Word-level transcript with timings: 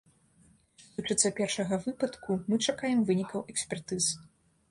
Што 0.83 0.93
тычыцца 1.07 1.29
першага 1.39 1.79
выпадку, 1.85 2.37
мы 2.53 2.61
чакаем 2.71 3.05
вынікаў 3.09 3.45
экспертыз. 3.53 4.03